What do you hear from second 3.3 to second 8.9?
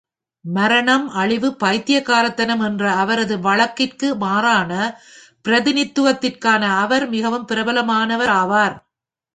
வழக்கத்திற்கு மாறான பிரதிநிதித்துவத்திற்காக அவர் மிகவும் பிரபலமானவர் ஆவார்.